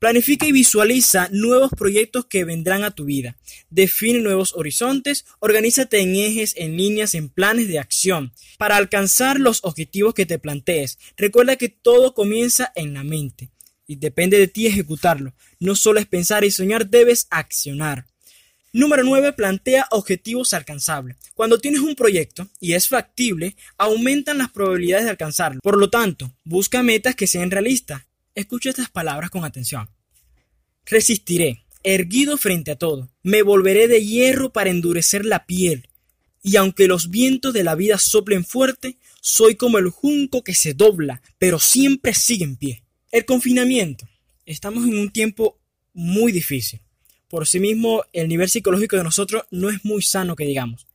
Planifica 0.00 0.44
y 0.44 0.52
visualiza 0.52 1.28
nuevos 1.30 1.70
proyectos 1.70 2.26
que 2.26 2.44
vendrán 2.44 2.82
a 2.82 2.90
tu 2.90 3.04
vida. 3.04 3.36
Define 3.70 4.18
nuevos 4.18 4.54
horizontes, 4.56 5.24
organízate 5.38 6.00
en 6.00 6.16
ejes, 6.16 6.54
en 6.56 6.76
líneas, 6.76 7.14
en 7.14 7.28
planes 7.28 7.68
de 7.68 7.78
acción 7.78 8.32
para 8.58 8.76
alcanzar 8.76 9.38
los 9.38 9.60
objetivos 9.62 10.14
que 10.14 10.26
te 10.26 10.40
plantees. 10.40 10.98
Recuerda 11.16 11.54
que 11.54 11.68
todo 11.68 12.12
comienza 12.12 12.72
en 12.74 12.94
la 12.94 13.04
mente 13.04 13.50
y 13.88 13.96
depende 13.96 14.38
de 14.38 14.46
ti 14.46 14.68
ejecutarlo. 14.68 15.34
No 15.58 15.74
solo 15.74 15.98
es 15.98 16.06
pensar 16.06 16.44
y 16.44 16.52
soñar, 16.52 16.88
debes 16.88 17.26
accionar. 17.30 18.06
Número 18.72 19.02
9. 19.02 19.32
Plantea 19.32 19.88
objetivos 19.90 20.54
alcanzables. 20.54 21.16
Cuando 21.34 21.58
tienes 21.58 21.80
un 21.80 21.96
proyecto 21.96 22.46
y 22.60 22.74
es 22.74 22.86
factible, 22.86 23.56
aumentan 23.76 24.38
las 24.38 24.50
probabilidades 24.50 25.06
de 25.06 25.10
alcanzarlo. 25.10 25.60
Por 25.60 25.76
lo 25.76 25.90
tanto, 25.90 26.32
busca 26.44 26.84
metas 26.84 27.16
que 27.16 27.26
sean 27.26 27.50
realistas 27.50 28.02
Escucha 28.38 28.70
estas 28.70 28.88
palabras 28.88 29.30
con 29.30 29.44
atención. 29.44 29.90
Resistiré, 30.86 31.64
erguido 31.82 32.36
frente 32.36 32.70
a 32.70 32.76
todo. 32.76 33.10
Me 33.24 33.42
volveré 33.42 33.88
de 33.88 34.06
hierro 34.06 34.52
para 34.52 34.70
endurecer 34.70 35.24
la 35.24 35.44
piel. 35.44 35.88
Y 36.40 36.54
aunque 36.54 36.86
los 36.86 37.10
vientos 37.10 37.52
de 37.52 37.64
la 37.64 37.74
vida 37.74 37.98
soplen 37.98 38.44
fuerte, 38.44 38.96
soy 39.20 39.56
como 39.56 39.78
el 39.78 39.88
junco 39.88 40.44
que 40.44 40.54
se 40.54 40.72
dobla, 40.72 41.20
pero 41.38 41.58
siempre 41.58 42.14
sigue 42.14 42.44
en 42.44 42.54
pie. 42.54 42.84
El 43.10 43.24
confinamiento. 43.24 44.06
Estamos 44.44 44.84
en 44.84 44.98
un 44.98 45.10
tiempo 45.10 45.58
muy 45.94 46.30
difícil. 46.30 46.80
Por 47.28 47.46
sí 47.46 47.58
mismo, 47.58 48.04
el 48.12 48.28
nivel 48.28 48.50
psicológico 48.50 48.96
de 48.96 49.04
nosotros 49.04 49.44
no 49.50 49.70
es 49.70 49.82
muy 49.84 50.02
sano 50.02 50.36
que 50.36 50.44
digamos. 50.44 50.86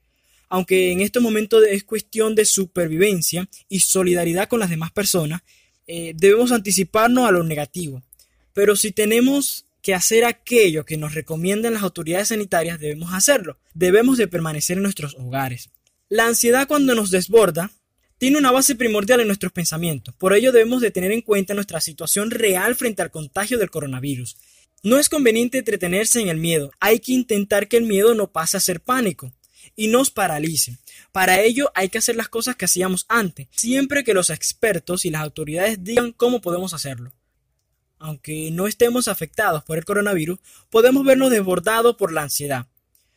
Aunque 0.47 0.91
en 0.91 1.01
estos 1.01 1.23
momentos 1.23 1.63
es 1.67 1.83
cuestión 1.83 2.35
de 2.35 2.45
supervivencia 2.45 3.49
y 3.67 3.79
solidaridad 3.79 4.47
con 4.47 4.59
las 4.59 4.69
demás 4.69 4.91
personas, 4.91 5.41
eh, 5.87 6.13
debemos 6.15 6.51
anticiparnos 6.51 7.27
a 7.27 7.31
lo 7.31 7.43
negativo. 7.43 8.03
Pero 8.53 8.75
si 8.75 8.91
tenemos 8.91 9.65
que 9.81 9.95
hacer 9.95 10.23
aquello 10.23 10.85
que 10.85 10.97
nos 10.97 11.15
recomiendan 11.15 11.73
las 11.73 11.81
autoridades 11.81 12.27
sanitarias, 12.27 12.79
debemos 12.79 13.11
hacerlo. 13.13 13.57
Debemos 13.73 14.19
de 14.19 14.27
permanecer 14.27 14.77
en 14.77 14.83
nuestros 14.83 15.15
hogares. 15.15 15.71
La 16.09 16.27
ansiedad 16.27 16.67
cuando 16.67 16.93
nos 16.93 17.09
desborda 17.09 17.71
tiene 18.23 18.37
una 18.37 18.51
base 18.51 18.75
primordial 18.75 19.19
en 19.19 19.27
nuestros 19.27 19.51
pensamientos. 19.51 20.15
Por 20.15 20.33
ello 20.33 20.53
debemos 20.53 20.79
de 20.79 20.91
tener 20.91 21.11
en 21.11 21.19
cuenta 21.19 21.53
nuestra 21.53 21.81
situación 21.81 22.31
real 22.31 22.73
frente 22.73 23.01
al 23.01 23.11
contagio 23.11 23.57
del 23.57 23.69
coronavirus. 23.69 24.37
No 24.81 24.97
es 24.97 25.09
conveniente 25.09 25.57
entretenerse 25.57 26.21
en 26.21 26.29
el 26.29 26.37
miedo. 26.37 26.71
Hay 26.79 26.99
que 26.99 27.11
intentar 27.11 27.67
que 27.67 27.75
el 27.75 27.83
miedo 27.83 28.15
no 28.15 28.31
pase 28.31 28.55
a 28.55 28.61
ser 28.61 28.79
pánico 28.79 29.33
y 29.75 29.89
nos 29.89 30.09
paralice. 30.09 30.77
Para 31.11 31.41
ello 31.41 31.69
hay 31.75 31.89
que 31.89 31.97
hacer 31.97 32.15
las 32.15 32.29
cosas 32.29 32.55
que 32.55 32.63
hacíamos 32.63 33.05
antes, 33.09 33.49
siempre 33.51 34.05
que 34.05 34.13
los 34.13 34.29
expertos 34.29 35.03
y 35.03 35.09
las 35.09 35.21
autoridades 35.21 35.83
digan 35.83 36.13
cómo 36.13 36.39
podemos 36.39 36.73
hacerlo. 36.73 37.11
Aunque 37.99 38.51
no 38.51 38.67
estemos 38.67 39.09
afectados 39.09 39.65
por 39.65 39.77
el 39.77 39.83
coronavirus, 39.83 40.39
podemos 40.69 41.03
vernos 41.03 41.29
desbordados 41.29 41.97
por 41.97 42.13
la 42.13 42.21
ansiedad. 42.21 42.67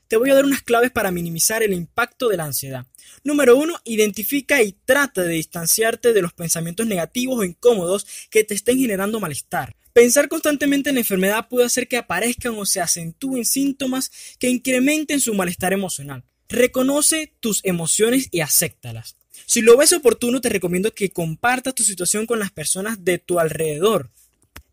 Te 0.08 0.16
voy 0.16 0.30
a 0.30 0.34
dar 0.34 0.44
unas 0.44 0.62
claves 0.62 0.92
para 0.92 1.10
minimizar 1.10 1.64
el 1.64 1.72
impacto 1.72 2.28
de 2.28 2.36
la 2.36 2.44
ansiedad. 2.44 2.86
Número 3.24 3.56
1. 3.56 3.80
Identifica 3.84 4.62
y 4.62 4.72
trata 4.84 5.22
de 5.22 5.34
distanciarte 5.34 6.12
de 6.12 6.22
los 6.22 6.32
pensamientos 6.32 6.86
negativos 6.86 7.38
o 7.38 7.44
incómodos 7.44 8.06
que 8.30 8.44
te 8.44 8.54
estén 8.54 8.78
generando 8.78 9.18
malestar. 9.18 9.74
Pensar 9.92 10.28
constantemente 10.28 10.90
en 10.90 10.96
la 10.96 11.00
enfermedad 11.00 11.48
puede 11.48 11.66
hacer 11.66 11.88
que 11.88 11.96
aparezcan 11.96 12.54
o 12.54 12.66
se 12.66 12.80
acentúen 12.80 13.44
síntomas 13.44 14.12
que 14.38 14.48
incrementen 14.48 15.20
su 15.20 15.34
malestar 15.34 15.72
emocional. 15.72 16.22
Reconoce 16.48 17.32
tus 17.40 17.60
emociones 17.64 18.28
y 18.30 18.40
acéptalas. 18.40 19.16
Si 19.46 19.60
lo 19.60 19.76
ves 19.76 19.92
oportuno, 19.92 20.40
te 20.40 20.50
recomiendo 20.50 20.94
que 20.94 21.10
compartas 21.10 21.74
tu 21.74 21.82
situación 21.82 22.26
con 22.26 22.38
las 22.38 22.52
personas 22.52 23.04
de 23.04 23.18
tu 23.18 23.40
alrededor. 23.40 24.10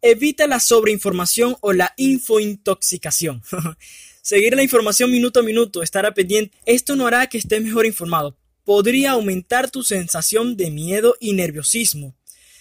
Evita 0.02 0.46
la 0.46 0.60
sobreinformación 0.60 1.56
o 1.62 1.74
la 1.74 1.94
infointoxicación. 1.98 3.42
Seguir 4.24 4.56
la 4.56 4.64
información 4.64 5.12
minuto 5.12 5.42
a 5.42 5.44
minuto, 5.44 5.84
estar 5.84 6.06
a 6.06 6.14
pendiente, 6.14 6.58
esto 6.66 6.96
no 6.96 7.06
hará 7.06 7.28
que 7.28 7.38
estés 7.38 7.62
mejor 7.62 7.86
informado. 7.86 8.38
Podría 8.64 9.12
aumentar 9.12 9.70
tu 9.70 9.84
sensación 9.84 10.56
de 10.56 10.72
miedo 10.72 11.18
y 11.20 11.34
nerviosismo. 11.34 12.16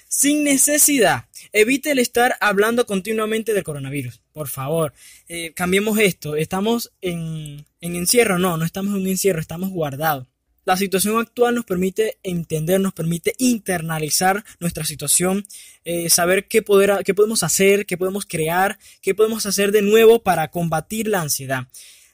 Sin 0.09 0.43
necesidad, 0.43 1.27
evite 1.53 1.93
el 1.93 2.01
estar 2.01 2.35
hablando 2.41 2.85
continuamente 2.85 3.55
del 3.55 3.63
coronavirus. 3.63 4.21
Por 4.33 4.49
favor, 4.49 4.93
eh, 5.29 5.53
cambiemos 5.55 6.01
esto. 6.01 6.35
Estamos 6.35 6.93
en, 7.01 7.65
encierro. 7.81 8.41
No, 8.41 8.57
no 8.57 8.65
estamos 8.65 8.97
en 8.97 9.03
un 9.03 9.07
encierro, 9.07 9.39
estamos 9.41 9.71
guardados. 9.71 10.27
La 10.65 10.77
situación 10.77 11.19
actual 11.19 11.57
nos 11.57 11.65
permite 11.65 12.19
entender, 12.23 12.81
nos 12.81 12.93
permite 12.93 13.35
internalizar 13.39 14.45
nuestra 14.61 14.85
situación, 14.85 15.45
eh, 15.85 16.09
saber 16.09 16.47
qué, 16.47 16.63
poder, 16.63 17.03
qué 17.05 17.15
podemos 17.15 17.43
hacer, 17.43 17.85
qué 17.85 17.97
podemos 17.97 18.27
crear, 18.27 18.79
qué 19.01 19.15
podemos 19.15 19.45
hacer 19.47 19.73
de 19.73 19.83
nuevo 19.83 20.23
para 20.23 20.51
combatir 20.53 21.09
la 21.09 21.21
ansiedad. 21.21 21.67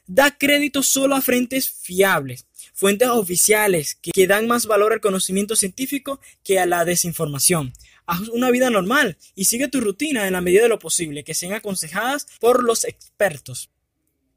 Da 0.07 0.35
crédito 0.35 0.81
solo 0.81 1.15
a 1.15 1.21
frentes 1.21 1.69
fiables, 1.69 2.47
fuentes 2.73 3.09
oficiales 3.09 3.99
que 4.01 4.25
dan 4.25 4.47
más 4.47 4.65
valor 4.65 4.93
al 4.93 5.01
conocimiento 5.01 5.55
científico 5.55 6.19
que 6.43 6.59
a 6.59 6.65
la 6.65 6.85
desinformación 6.85 7.73
haz 8.09 8.27
una 8.29 8.49
vida 8.49 8.71
normal 8.71 9.17
y 9.35 9.45
sigue 9.45 9.67
tu 9.67 9.79
rutina 9.81 10.25
en 10.25 10.33
la 10.33 10.41
medida 10.41 10.63
de 10.63 10.69
lo 10.69 10.79
posible, 10.79 11.23
que 11.23 11.35
sean 11.35 11.53
aconsejadas 11.53 12.25
por 12.39 12.63
los 12.63 12.85
expertos. 12.85 13.69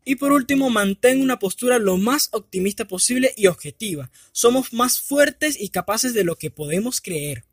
Y 0.05 0.17
por 0.17 0.33
último, 0.33 0.69
mantén 0.69 1.21
una 1.21 1.39
postura 1.39 1.79
lo 1.79 1.97
más 1.97 2.29
optimista 2.33 2.87
posible 2.87 3.33
y 3.37 3.47
objetiva. 3.47 4.11
Somos 4.33 4.73
más 4.73 5.01
fuertes 5.01 5.61
y 5.61 5.69
capaces 5.69 6.13
de 6.13 6.25
lo 6.25 6.37
que 6.37 6.51
podemos 6.51 7.01
creer. 7.01 7.45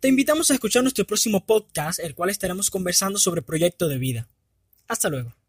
Te 0.00 0.08
invitamos 0.08 0.50
a 0.50 0.54
escuchar 0.54 0.82
nuestro 0.82 1.06
próximo 1.06 1.44
podcast, 1.46 2.00
el 2.00 2.14
cual 2.14 2.30
estaremos 2.30 2.70
conversando 2.70 3.18
sobre 3.18 3.42
proyecto 3.42 3.88
de 3.88 3.98
vida. 3.98 4.28
Hasta 4.88 5.08
luego. 5.08 5.39